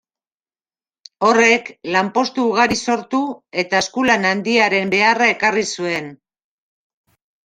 [1.25, 3.19] Horrek lanpostu ugari sortu
[3.63, 6.09] eta eskulan handiaren beharra ekarri zuen.